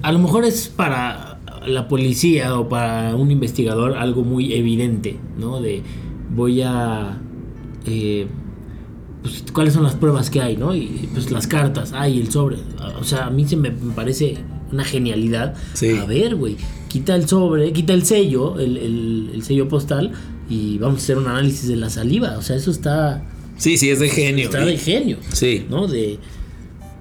[0.02, 5.60] A lo mejor es para la policía o para un investigador algo muy evidente, ¿no?
[5.60, 5.82] De
[6.34, 7.18] voy a...
[7.86, 8.26] Eh,
[9.22, 10.74] pues, cuáles son las pruebas que hay, ¿no?
[10.74, 12.58] Y pues las cartas, hay el sobre.
[13.00, 14.38] O sea, a mí se me parece
[14.70, 15.54] una genialidad.
[16.00, 16.56] A ver, güey,
[16.88, 20.12] quita el sobre, quita el sello, el, sello postal
[20.48, 22.36] y vamos a hacer un análisis de la saliva.
[22.38, 23.22] O sea, eso está...
[23.56, 24.46] Sí, sí, es de genio.
[24.46, 25.18] Está de genio.
[25.32, 25.66] Sí.
[25.68, 25.86] ¿No?
[25.86, 26.18] De,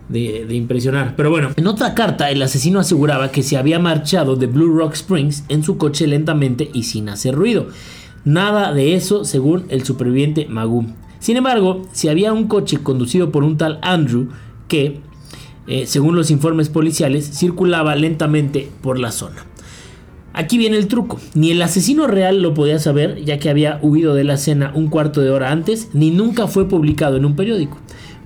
[0.10, 1.16] de, de, impresionar.
[1.16, 4.94] Pero bueno, en otra carta el asesino aseguraba que se había marchado de Blue Rock
[4.94, 7.68] Springs en su coche lentamente y sin hacer ruido.
[8.26, 10.86] Nada de eso según el superviviente Magoo.
[11.20, 14.30] Sin embargo, si había un coche conducido por un tal Andrew
[14.68, 15.00] que,
[15.68, 19.47] eh, según los informes policiales, circulaba lentamente por la zona.
[20.38, 21.20] Aquí viene el truco.
[21.34, 24.88] Ni el asesino real lo podía saber, ya que había huido de la escena un
[24.88, 27.80] cuarto de hora antes, ni nunca fue publicado en un periódico.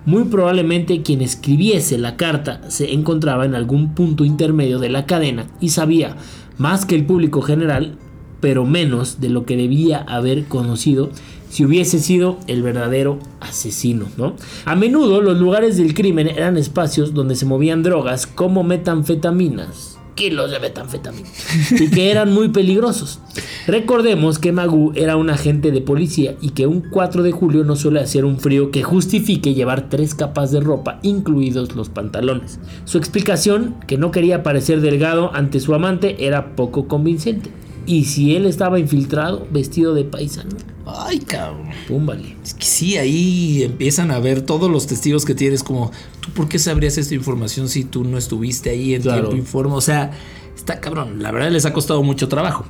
[0.06, 5.47] Muy probablemente quien escribiese la carta se encontraba en algún punto intermedio de la cadena
[5.62, 6.17] y sabía,
[6.58, 7.97] más que el público general,
[8.41, 11.12] pero menos de lo que debía haber conocido
[11.50, 14.36] si hubiese sido el verdadero asesino, ¿no?
[14.65, 19.90] A menudo los lugares del crimen eran espacios donde se movían drogas como metanfetaminas,
[20.21, 21.27] kilos de metanfetamina,
[21.71, 23.19] y que eran muy peligrosos.
[23.65, 27.75] Recordemos que Magoo era un agente de policía y que un 4 de julio no
[27.75, 32.60] suele hacer un frío que justifique llevar tres capas de ropa, incluidos los pantalones.
[32.86, 37.49] Su explicación, que no quería parecer delgado ante su amante, era poco convincente.
[37.85, 40.51] Y si él estaba infiltrado, vestido de paisano.
[40.85, 41.69] Ay, cabrón.
[41.87, 42.35] Púmbale.
[42.43, 46.47] Es que sí, ahí empiezan a ver todos los testigos que tienes, como, ¿tú por
[46.49, 49.73] qué sabrías esta información si tú no estuviste ahí en tiempo informe?
[49.73, 50.11] O sea,
[50.62, 52.65] Está cabrón, la verdad les ha costado mucho trabajo.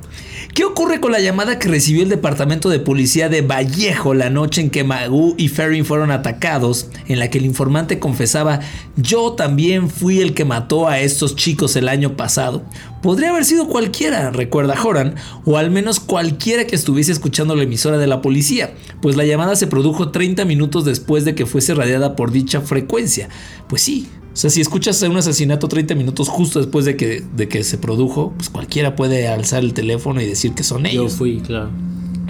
[0.54, 4.62] ¿Qué ocurre con la llamada que recibió el departamento de policía de Vallejo la noche
[4.62, 8.60] en que Magoo y Ferrin fueron atacados, en la que el informante confesaba,
[8.96, 12.62] yo también fui el que mató a estos chicos el año pasado?
[13.02, 17.98] Podría haber sido cualquiera, recuerda Horan, o al menos cualquiera que estuviese escuchando la emisora
[17.98, 22.16] de la policía, pues la llamada se produjo 30 minutos después de que fuese radiada
[22.16, 23.28] por dicha frecuencia.
[23.68, 27.48] Pues sí, o sea, si escuchas un asesinato 30 minutos justo después de que, de
[27.48, 31.12] que se produjo, pues cualquiera puede alzar el teléfono y decir que son ellos.
[31.12, 31.70] Yo fui, claro.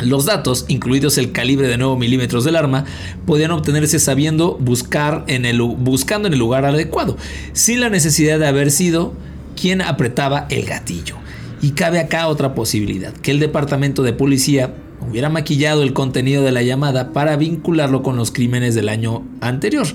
[0.03, 2.87] Los datos, incluidos el calibre de 9 milímetros del arma,
[3.25, 7.17] podían obtenerse sabiendo buscar en el, buscando en el lugar adecuado,
[7.53, 9.13] sin la necesidad de haber sido
[9.55, 11.17] quien apretaba el gatillo.
[11.61, 14.75] Y cabe acá otra posibilidad, que el departamento de policía
[15.09, 19.87] hubiera maquillado el contenido de la llamada para vincularlo con los crímenes del año anterior.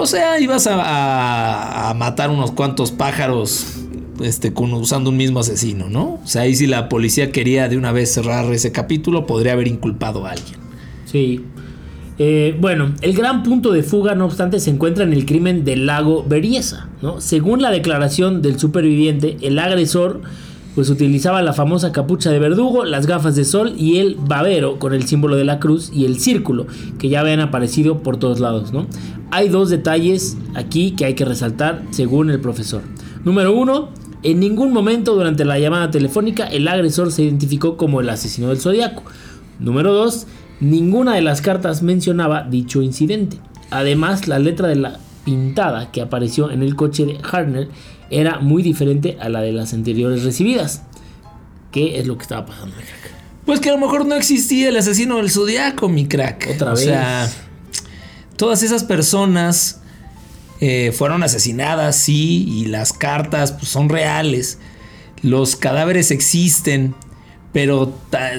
[0.00, 3.78] O sea, ibas a, matar unos cuantos pájaros
[4.22, 6.20] este, usando un mismo asesino, ¿no?
[6.22, 9.66] O sea, ahí si la policía quería de una vez cerrar ese capítulo, podría haber
[9.66, 10.60] inculpado a alguien.
[11.04, 11.44] Sí.
[12.20, 15.86] Eh, bueno, el gran punto de fuga, no obstante, se encuentra en el crimen del
[15.86, 17.20] lago Beriesa, ¿no?
[17.20, 20.20] Según la declaración del superviviente, el agresor
[20.78, 24.94] pues utilizaba la famosa capucha de verdugo, las gafas de sol y el babero con
[24.94, 26.68] el símbolo de la cruz y el círculo
[27.00, 28.86] que ya habían aparecido por todos lados, ¿no?
[29.32, 32.82] Hay dos detalles aquí que hay que resaltar según el profesor.
[33.24, 33.88] Número uno,
[34.22, 38.60] en ningún momento durante la llamada telefónica el agresor se identificó como el asesino del
[38.60, 39.02] zodiaco.
[39.58, 40.28] Número dos,
[40.60, 43.38] ninguna de las cartas mencionaba dicho incidente.
[43.72, 47.68] Además, la letra de la pintada que apareció en el coche de Harner
[48.10, 50.82] era muy diferente a la de las anteriores recibidas.
[51.72, 53.12] ¿Qué es lo que estaba pasando, mi crack?
[53.44, 56.48] Pues que a lo mejor no existía el asesino del zodiaco, mi crack.
[56.54, 56.80] Otra vez.
[56.80, 57.30] O sea,
[58.36, 59.80] todas esas personas
[60.60, 64.58] eh, fueron asesinadas, sí, y las cartas pues, son reales.
[65.22, 66.94] Los cadáveres existen,
[67.52, 67.94] pero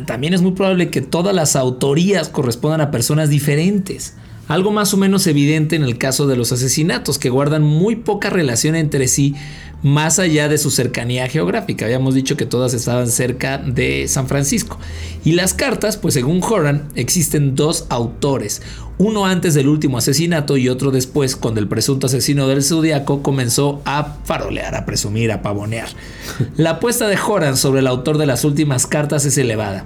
[0.06, 4.16] también es muy probable que todas las autorías correspondan a personas diferentes.
[4.50, 8.32] Algo más o menos evidente en el caso de los asesinatos, que guardan muy poca
[8.32, 9.36] relación entre sí,
[9.84, 11.86] más allá de su cercanía geográfica.
[11.86, 14.80] Habíamos dicho que todas estaban cerca de San Francisco.
[15.24, 18.64] Y las cartas, pues según Horan, existen dos autores,
[18.98, 23.84] uno antes del último asesinato y otro después, cuando el presunto asesino del zodiaco comenzó
[23.86, 25.90] a farolear, a presumir, a pavonear.
[26.58, 29.86] La apuesta de Horan sobre el autor de las últimas cartas es elevada.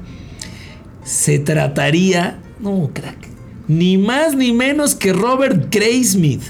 [1.03, 2.39] Se trataría...
[2.61, 3.32] No, crack
[3.67, 6.43] ni más ni menos que Robert Graysmith.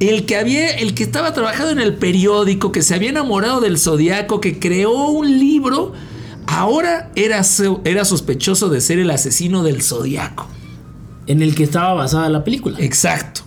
[0.00, 3.78] El que, había, el que estaba trabajando en el periódico, que se había enamorado del
[3.78, 5.92] zodiaco, que creó un libro,
[6.46, 7.42] ahora era,
[7.84, 10.46] era sospechoso de ser el asesino del zodiaco.
[11.26, 12.76] En el que estaba basada la película.
[12.80, 13.42] Exacto.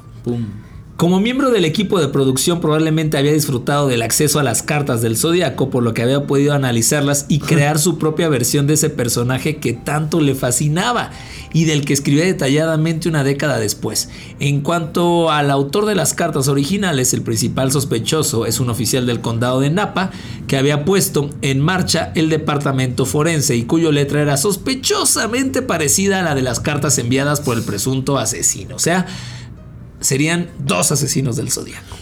[0.97, 5.15] Como miembro del equipo de producción probablemente había disfrutado del acceso a las cartas del
[5.15, 9.57] zodiaco, por lo que había podido analizarlas y crear su propia versión de ese personaje
[9.57, 11.11] que tanto le fascinaba
[11.53, 14.09] y del que escribía detalladamente una década después.
[14.39, 19.21] En cuanto al autor de las cartas originales, el principal sospechoso es un oficial del
[19.21, 20.09] condado de Napa
[20.47, 26.23] que había puesto en marcha el departamento forense y cuyo letra era sospechosamente parecida a
[26.23, 28.75] la de las cartas enviadas por el presunto asesino.
[28.75, 29.05] O sea,
[29.99, 31.95] serían dos asesinos del zodiaco.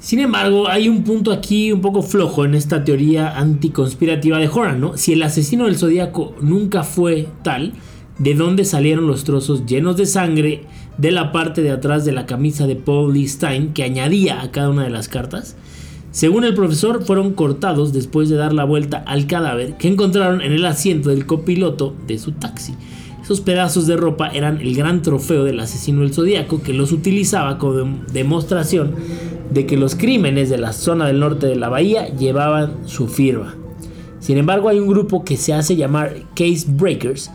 [0.00, 4.80] Sin embargo, hay un punto aquí un poco flojo en esta teoría anticonspirativa de Horan,
[4.80, 4.96] ¿no?
[4.96, 7.74] Si el asesino del zodiaco nunca fue tal,
[8.18, 10.64] ¿de dónde salieron los trozos llenos de sangre
[10.96, 14.50] de la parte de atrás de la camisa de Paul Lee Stein que añadía a
[14.50, 15.56] cada una de las cartas?
[16.10, 20.52] Según el profesor, fueron cortados después de dar la vuelta al cadáver que encontraron en
[20.52, 22.74] el asiento del copiloto de su taxi.
[23.28, 27.58] Esos pedazos de ropa eran el gran trofeo del asesino del zodíaco que los utilizaba
[27.58, 28.94] como demostración
[29.50, 33.54] de que los crímenes de la zona del norte de la bahía llevaban su firma.
[34.18, 37.30] Sin embargo, hay un grupo que se hace llamar Case Breakers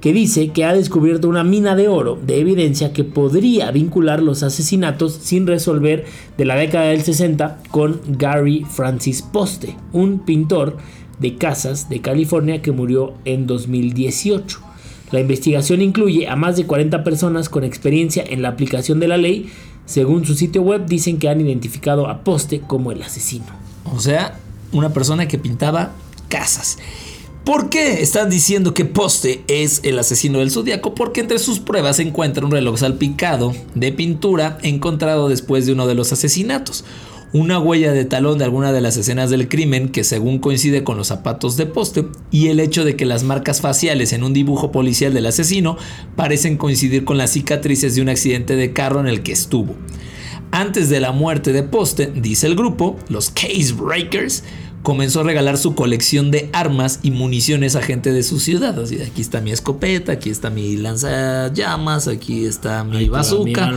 [0.00, 4.42] que dice que ha descubierto una mina de oro de evidencia que podría vincular los
[4.42, 6.06] asesinatos sin resolver
[6.38, 10.78] de la década del 60 con Gary Francis Poste, un pintor
[11.18, 14.63] de casas de California que murió en 2018.
[15.14, 19.16] La investigación incluye a más de 40 personas con experiencia en la aplicación de la
[19.16, 19.48] ley.
[19.86, 23.46] Según su sitio web, dicen que han identificado a Poste como el asesino.
[23.84, 24.40] O sea,
[24.72, 25.92] una persona que pintaba
[26.28, 26.78] casas.
[27.44, 30.96] ¿Por qué están diciendo que Poste es el asesino del zodiaco?
[30.96, 35.86] Porque entre sus pruebas se encuentra un reloj salpicado de pintura encontrado después de uno
[35.86, 36.84] de los asesinatos
[37.34, 40.96] una huella de talón de alguna de las escenas del crimen que según coincide con
[40.96, 44.70] los zapatos de poste y el hecho de que las marcas faciales en un dibujo
[44.70, 45.76] policial del asesino
[46.14, 49.74] parecen coincidir con las cicatrices de un accidente de carro en el que estuvo.
[50.52, 54.44] Antes de la muerte de Poste, dice el grupo, los Case Breakers,
[54.84, 58.78] comenzó a regalar su colección de armas y municiones a gente de su ciudad.
[58.78, 63.72] Así, aquí está mi escopeta, aquí está mi lanzallamas, aquí está mi bazooka,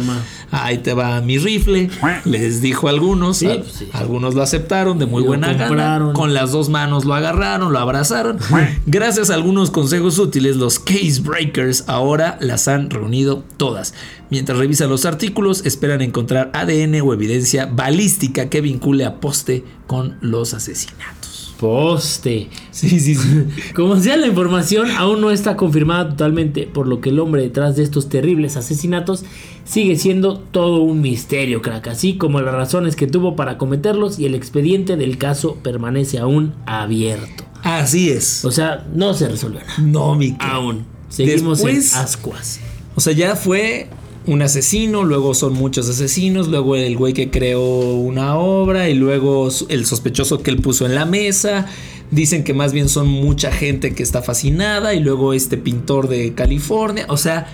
[0.51, 1.89] ahí te va mi rifle.
[2.25, 6.11] Les dijo a algunos, pues algunos lo aceptaron de muy buena gana.
[6.13, 8.37] Con las dos manos lo agarraron, lo abrazaron.
[8.85, 13.93] Gracias a algunos consejos útiles, los case breakers ahora las han reunido todas.
[14.29, 20.17] Mientras revisan los artículos, esperan encontrar ADN o evidencia balística que vincule a Poste con
[20.21, 21.55] los asesinatos.
[21.59, 22.49] Poste.
[22.69, 23.47] Sí, sí, sí.
[23.73, 27.75] Como sea, la información aún no está confirmada totalmente, por lo que el hombre detrás
[27.75, 29.25] de estos terribles asesinatos
[29.65, 34.25] sigue siendo todo un misterio, crack, así como las razones que tuvo para cometerlos y
[34.25, 37.43] el expediente del caso permanece aún abierto.
[37.63, 38.45] Así es.
[38.45, 39.79] O sea, no se resolvió nada.
[39.79, 40.85] No, mi Aún.
[41.09, 42.59] Seguimos en ascuas.
[42.95, 43.89] O sea, ya fue
[44.27, 49.49] un asesino, luego son muchos asesinos, luego el güey que creó una obra y luego
[49.69, 51.65] el sospechoso que él puso en la mesa.
[52.11, 56.33] Dicen que más bien son mucha gente que está fascinada y luego este pintor de
[56.33, 57.47] California, o sea,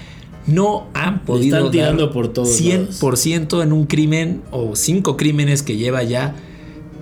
[0.47, 5.77] no han podido están tirando por todo 100% en un crimen o cinco crímenes que
[5.77, 6.35] lleva ya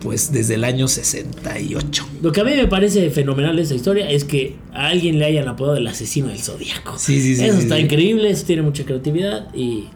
[0.01, 2.07] pues desde el año 68.
[2.21, 5.25] Lo que a mí me parece fenomenal de esa historia es que a alguien le
[5.25, 6.97] hayan apodado el asesino del zodiaco.
[6.97, 7.45] Sí, sí, sí.
[7.45, 9.89] Eso está increíble, eso tiene mucha creatividad y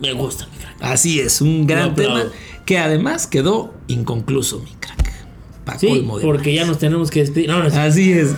[0.00, 0.76] me gusta, mi crack.
[0.80, 2.24] Así es, un gran tema
[2.66, 5.78] que además quedó inconcluso, mi crack.
[5.78, 7.48] sí, porque ya nos tenemos que despedir.
[7.48, 8.34] No, no, Así es.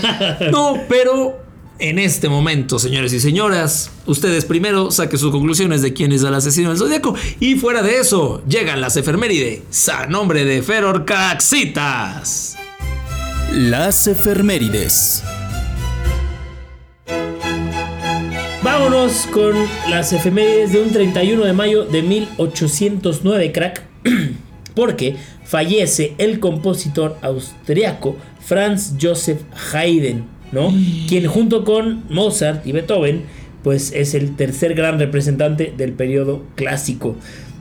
[0.52, 1.41] no, pero
[1.82, 3.90] en este momento, señores y señoras.
[4.06, 7.16] Ustedes primero saquen sus conclusiones de quién es el asesino del zodiaco.
[7.40, 12.56] Y fuera de eso, llegan las efemérides a nombre de Feror Caxitas.
[13.52, 15.24] Las efemérides.
[18.62, 19.56] Vámonos con
[19.90, 23.82] las efemérides de un 31 de mayo de 1809, crack.
[24.76, 29.42] Porque fallece el compositor austriaco Franz Joseph
[29.72, 30.72] Haydn ¿no?
[31.08, 33.22] Quien junto con Mozart y Beethoven,
[33.62, 37.16] pues es el tercer gran representante del periodo clásico.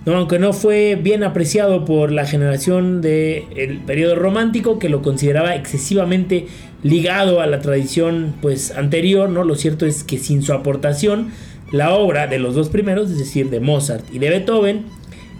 [0.05, 0.15] ¿no?
[0.15, 6.47] Aunque no fue bien apreciado por la generación del periodo romántico, que lo consideraba excesivamente
[6.83, 9.43] ligado a la tradición pues, anterior, ¿no?
[9.43, 11.29] Lo cierto es que sin su aportación,
[11.71, 14.85] la obra de los dos primeros, es decir, de Mozart y de Beethoven,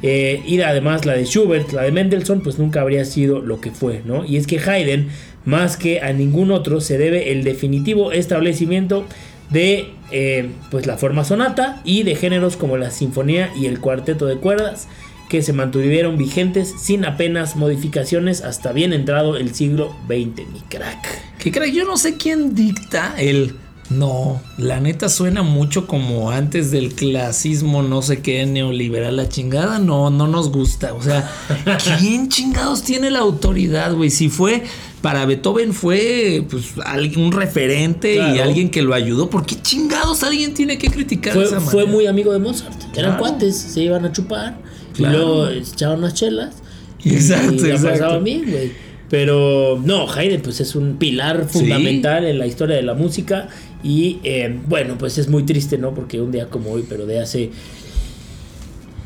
[0.04, 3.72] eh, y además la de Schubert, la de Mendelssohn, pues nunca habría sido lo que
[3.72, 4.26] fue, ¿no?
[4.26, 5.10] Y es que Haydn
[5.46, 9.06] más que a ningún otro se debe el definitivo establecimiento
[9.50, 14.26] de eh, pues la forma sonata y de géneros como la sinfonía y el cuarteto
[14.26, 14.88] de cuerdas
[15.30, 21.38] que se mantuvieron vigentes sin apenas modificaciones hasta bien entrado el siglo XX, mi crack.
[21.38, 23.56] Que crack, yo no sé quién dicta el
[23.92, 29.80] No, la neta suena mucho como antes del clasismo, no sé qué, neoliberal, la chingada.
[29.80, 30.94] No, no nos gusta.
[30.94, 31.30] O sea,
[32.00, 34.10] ¿quién chingados tiene la autoridad, güey?
[34.10, 34.64] Si fue
[35.02, 36.74] para Beethoven fue pues
[37.18, 39.30] un referente y alguien que lo ayudó.
[39.30, 42.96] ¿Por qué chingados alguien tiene que criticar fue, esa Fue muy amigo de Mozart.
[42.96, 44.58] Eran cuates, se iban a chupar
[44.98, 46.56] y luego echaban unas chelas.
[47.04, 48.72] Exacto, y, pasaba bien, güey.
[49.10, 53.50] Pero no, Haydn pues es un pilar fundamental en la historia de la música
[53.84, 55.94] y eh, bueno, pues es muy triste, ¿no?
[55.94, 57.52] Porque un día como hoy, pero de hace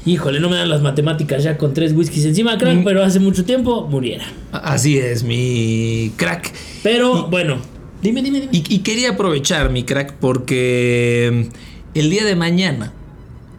[0.05, 2.83] híjole, no me dan las matemáticas ya con tres whiskies encima, crack, mm.
[2.83, 4.25] pero hace mucho tiempo muriera.
[4.51, 6.53] Así es, mi crack.
[6.83, 7.57] Pero bueno,
[8.01, 8.51] dime, dime, dime.
[8.51, 11.49] Y, quería aprovechar, mi crack, porque
[11.93, 12.93] el día de mañana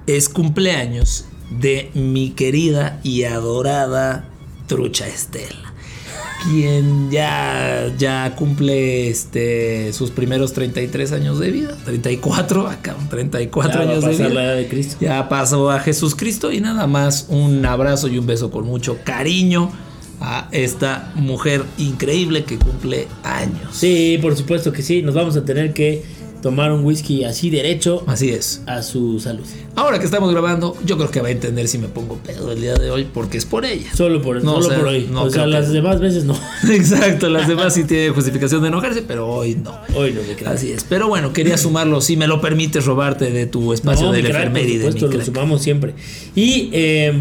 [0.07, 4.29] es cumpleaños de mi querida y adorada
[4.69, 5.75] Trucha Estela
[6.47, 14.05] quien ya, ya cumple este, sus primeros 33 años de vida, 34, acá 34 años
[14.05, 14.29] de vida.
[14.29, 14.97] La edad de Cristo.
[15.01, 18.99] Ya pasó a Jesús Cristo y nada más un abrazo y un beso con mucho
[19.05, 19.71] cariño
[20.21, 23.69] a esta mujer increíble que cumple años.
[23.73, 26.05] Sí, por supuesto que sí, nos vamos a tener que
[26.47, 28.05] tomar un whisky así derecho.
[28.07, 28.63] Así es.
[28.67, 29.45] A su salud.
[29.75, 32.61] Ahora que estamos grabando, yo creo que va a entender si me pongo pedo el
[32.61, 33.91] día de hoy porque es por ella.
[33.93, 35.11] Solo por, no, solo por hoy.
[35.13, 36.39] o sea, las demás veces no.
[36.71, 39.77] Exacto, las demás sí tienen justificación de enojarse, pero hoy no.
[39.97, 40.85] Hoy no me Así es.
[40.85, 44.85] Pero bueno, quería sumarlo, si me lo permites, robarte de tu espacio de efeméride.
[44.85, 45.95] Por supuesto, lo sumamos siempre.
[46.37, 47.13] Y eh,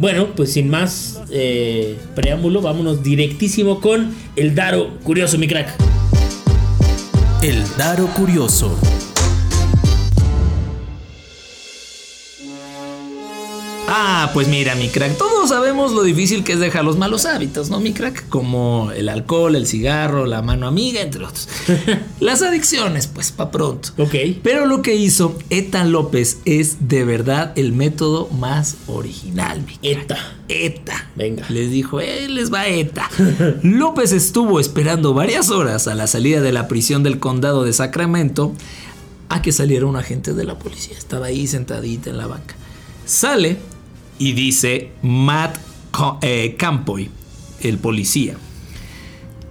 [0.00, 5.91] bueno, pues sin más eh, preámbulo, vámonos directísimo con el Daro Curioso, mi crack.
[7.42, 8.78] El Daro Curioso.
[13.94, 17.68] Ah, pues mira, mi crack, todos sabemos lo difícil que es dejar los malos hábitos,
[17.68, 18.26] ¿no, mi crack?
[18.30, 21.46] Como el alcohol, el cigarro, la mano amiga, entre otros.
[22.20, 23.90] Las adicciones, pues, pa' pronto.
[23.98, 24.14] Ok.
[24.42, 30.04] Pero lo que hizo Eta López es de verdad el método más original, mi crack.
[30.04, 30.36] Eta.
[30.48, 31.10] ETA.
[31.14, 31.44] Venga.
[31.50, 33.10] Les dijo, eh, les va ETA.
[33.62, 38.54] López estuvo esperando varias horas a la salida de la prisión del condado de Sacramento
[39.28, 40.96] a que saliera un agente de la policía.
[40.96, 42.54] Estaba ahí sentadita en la banca.
[43.04, 43.58] Sale
[44.22, 45.58] y dice Matt
[46.20, 47.10] eh, Campoy,
[47.60, 48.36] el policía.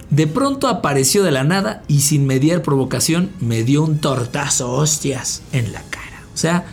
[0.08, 5.42] De pronto apareció de la nada y sin mediar provocación me dio un tortazo, hostias,
[5.52, 6.24] en la cara.
[6.32, 6.64] O sea,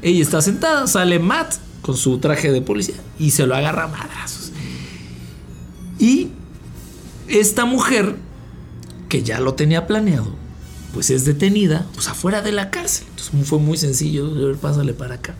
[0.00, 3.88] ella está sentada, sale Matt con su traje de policía y se lo agarra a
[3.88, 4.50] madrazos.
[5.98, 6.28] Y
[7.28, 8.16] esta mujer,
[9.10, 10.34] que ya lo tenía planeado,
[10.94, 13.06] pues es detenida, pues afuera de la cárcel.
[13.10, 15.34] Entonces fue muy sencillo, pásale para acá.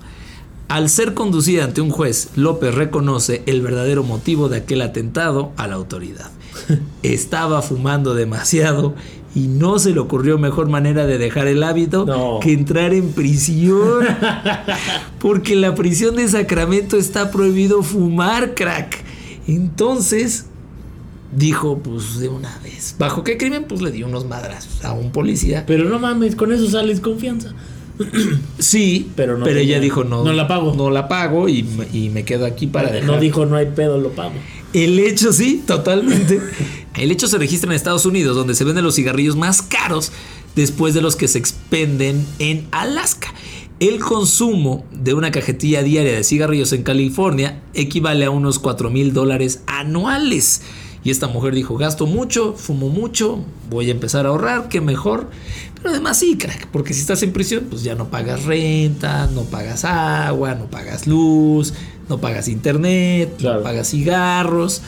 [0.68, 5.66] Al ser conducida ante un juez, López reconoce el verdadero motivo de aquel atentado a
[5.66, 6.30] la autoridad.
[7.02, 8.94] Estaba fumando demasiado
[9.34, 14.06] y no se le ocurrió mejor manera de dejar el hábito que entrar en prisión.
[15.18, 19.02] Porque en la prisión de Sacramento está prohibido fumar crack.
[19.46, 20.46] Entonces
[21.36, 22.94] dijo, pues de una vez.
[22.98, 23.64] ¿Bajo qué crimen?
[23.68, 25.64] Pues le dio unos madrazos a un policía.
[25.66, 27.52] Pero no mames, con eso sales confianza.
[28.58, 30.24] sí, pero, no pero ella dijo no.
[30.24, 30.74] No la pago.
[30.74, 31.62] No la pago y,
[32.12, 33.08] me quedo aquí para dejar.
[33.08, 34.34] No dijo no hay pedo, lo pago.
[34.72, 36.40] El hecho sí, totalmente.
[36.96, 40.12] El hecho se registra en Estados Unidos, donde se venden los cigarrillos más caros
[40.54, 43.34] después de los que se expenden en Alaska.
[43.80, 49.12] El consumo de una cajetilla diaria de cigarrillos en California equivale a unos 4 mil
[49.12, 50.62] dólares anuales.
[51.02, 55.28] Y esta mujer dijo, gasto mucho, fumo mucho, voy a empezar a ahorrar, qué mejor.
[55.84, 59.42] Pero además sí, crack, porque si estás en prisión, pues ya no pagas renta, no
[59.42, 61.74] pagas agua, no pagas luz,
[62.08, 64.80] no pagas internet, no pagas cigarros.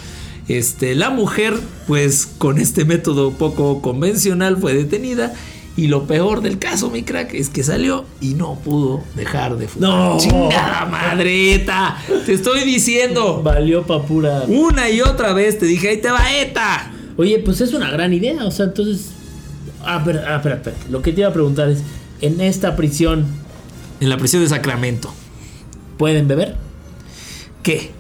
[0.48, 1.52] Este, la mujer,
[1.86, 5.34] pues con este método poco convencional fue detenida.
[5.76, 9.68] Y lo peor del caso, mi crack, es que salió y no pudo dejar de
[9.68, 9.90] fumar.
[9.90, 10.18] ¡No!
[10.18, 11.98] ¡Chingada madreta!
[12.24, 13.42] Te estoy diciendo.
[13.42, 14.44] Valió pa' pura.
[14.48, 16.90] Una y otra vez te dije, ahí te va ETA.
[17.18, 18.46] Oye, pues es una gran idea.
[18.46, 19.10] O sea, entonces
[19.86, 20.76] Ah, pero, ah, espera, espera.
[20.90, 21.82] Lo que te iba a preguntar es,
[22.20, 23.26] en esta prisión...
[24.00, 25.12] En la prisión de Sacramento.
[25.96, 26.56] ¿Pueden beber?
[27.62, 27.90] ¿Qué?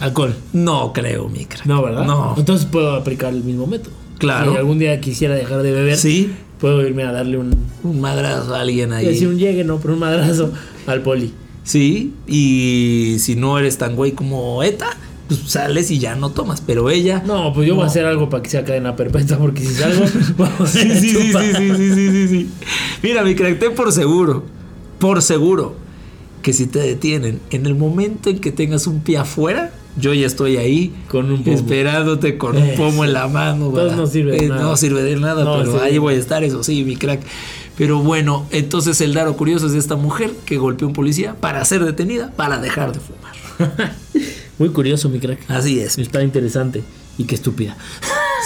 [0.00, 0.34] Alcohol.
[0.52, 1.62] No creo, Micra.
[1.64, 2.04] No, ¿verdad?
[2.04, 2.34] No.
[2.36, 3.92] Entonces puedo aplicar el mismo método.
[4.18, 4.52] Claro.
[4.52, 6.32] Si algún día quisiera dejar de beber, sí.
[6.58, 7.54] puedo irme a darle un...
[7.82, 9.16] Un madrazo a alguien ahí.
[9.16, 10.52] Si un llegue, no, pero un madrazo
[10.86, 11.32] al poli.
[11.64, 14.86] Sí, y si no eres tan güey como ETA,
[15.28, 16.60] pues sales y ya no tomas.
[16.60, 17.22] Pero ella.
[17.26, 20.04] No, pues yo voy a hacer algo para que sea cadena perpetua, porque si salgo.
[20.36, 22.48] vamos sí, sí, sí, sí, sí, sí, sí, sí,
[23.02, 24.44] Mira, mi carácter por seguro.
[24.98, 25.76] Por seguro.
[26.42, 30.26] Que si te detienen en el momento en que tengas un pie afuera, yo ya
[30.26, 31.56] estoy ahí Con un pomo.
[31.56, 33.66] esperándote con un Eh, pomo en la mano.
[33.66, 33.96] Entonces ¿verdad?
[33.96, 34.62] no sirve de Eh, nada.
[34.62, 37.20] No sirve de nada, No pero ahí voy a estar, eso sí, mi crack.
[37.76, 41.34] Pero bueno, entonces el daro curioso es de esta mujer que golpeó a un policía
[41.40, 43.94] para ser detenida, para dejar de fumar.
[44.58, 45.40] Muy curioso, mi crack.
[45.48, 45.98] Así es.
[45.98, 46.82] Está interesante.
[47.18, 47.76] Y qué estúpida.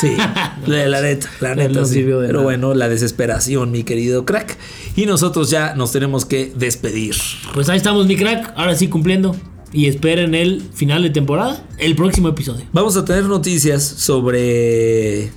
[0.01, 0.17] Sí,
[0.67, 1.81] la, la neta, la neta.
[1.81, 2.03] No sí.
[2.03, 2.43] Pero nada.
[2.43, 4.57] bueno, la desesperación, mi querido crack.
[4.97, 7.17] Y nosotros ya nos tenemos que despedir.
[7.55, 8.53] Pues ahí estamos, mi crack.
[8.57, 9.37] Ahora sí cumpliendo.
[9.73, 12.65] Y esperen el final de temporada, el próximo episodio.
[12.73, 15.31] Vamos a tener noticias sobre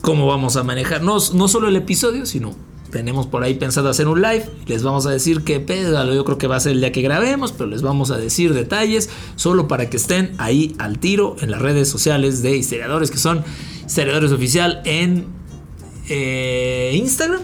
[0.00, 2.54] cómo vamos a manejar, no, no solo el episodio, sino
[2.94, 4.44] tenemos por ahí pensado hacer un live.
[4.68, 7.02] Les vamos a decir qué pedo, yo creo que va a ser el día que
[7.02, 11.50] grabemos, pero les vamos a decir detalles solo para que estén ahí al tiro en
[11.50, 13.42] las redes sociales de Historiadores, que son
[13.84, 15.26] Historiadores Oficial en
[16.08, 17.40] eh, Instagram.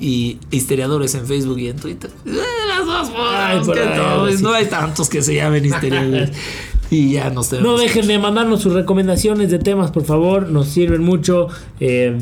[0.00, 2.10] Y historiadores en Facebook y en Twitter.
[2.26, 2.32] Eh,
[2.66, 4.42] Las dos formas, ahí, no, ahora sí.
[4.42, 6.32] no hay tantos que se llamen historiadores.
[6.90, 10.48] y ya nos tenemos No dejen de mandarnos sus recomendaciones de temas, por favor.
[10.48, 11.46] Nos sirven mucho.
[11.78, 12.18] Eh,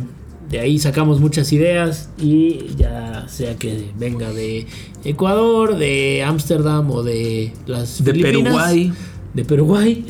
[0.50, 2.10] de ahí sacamos muchas ideas.
[2.18, 4.66] Y ya sea que venga de
[5.04, 8.92] Ecuador, de Ámsterdam o de las De Filipinas, Paraguay.
[9.34, 10.04] De Paraguay.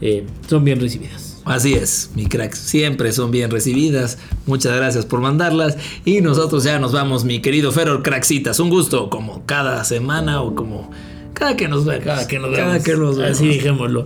[0.00, 1.26] eh, son bien recibidas.
[1.44, 4.18] Así es, mi cracks, siempre son bien recibidas.
[4.46, 5.76] Muchas gracias por mandarlas.
[6.04, 8.60] Y nosotros ya nos vamos, mi querido Ferro Craxitas.
[8.60, 10.90] Un gusto, como cada semana o como
[11.32, 12.04] cada que nos vemos.
[12.04, 12.84] Cada que nos Cada vemos.
[12.84, 13.32] que nos vemos.
[13.38, 14.04] Así dijémoslo.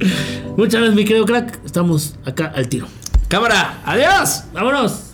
[0.56, 1.60] Muchas gracias, mi querido crack.
[1.66, 2.86] Estamos acá al tiro.
[3.28, 4.44] Cámara, adiós.
[4.54, 5.13] ¡Vámonos!